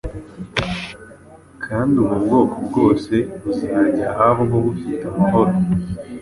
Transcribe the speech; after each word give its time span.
kandi 1.65 1.93
ubu 2.03 2.15
bwoko 2.23 2.55
bwose 2.67 3.13
buzajya 3.41 4.05
ahabwo 4.13 4.55
bufite 4.65 5.01
amahoro. 5.11 5.51